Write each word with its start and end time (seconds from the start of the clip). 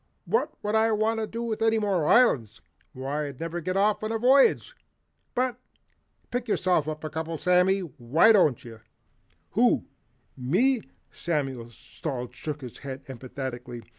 What 0.25 0.51
would 0.63 0.73
I 0.73 0.91
want 0.93 1.19
with 1.45 1.61
any 1.61 1.77
more 1.77 2.07
islands? 2.07 2.59
Why 2.93 3.27
I'd 3.27 3.39
never 3.39 3.61
get 3.61 3.77
off 3.77 4.01
on 4.03 4.11
a 4.11 4.17
voyage. 4.17 4.75
But 5.35 5.57
pick 6.31 6.47
yourself 6.47 6.87
a 6.87 6.95
couple, 7.07 7.37
Sammy, 7.37 7.81
why 7.81 8.31
don't 8.31 8.65
you?" 8.65 8.79
"Who, 9.51 9.85
ME?" 10.35 10.81
Samuel 11.11 11.69
Salt 11.69 12.33
shook 12.33 12.61
his 12.61 12.79
head 12.79 13.03
emphatically. 13.09 13.83